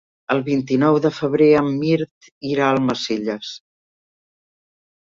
El 0.35 0.39
vint-i-nou 0.45 0.97
de 1.03 1.11
febrer 1.17 1.51
en 1.59 1.69
Mirt 1.83 2.31
irà 2.55 2.67
a 2.69 2.71
Almacelles. 2.79 3.55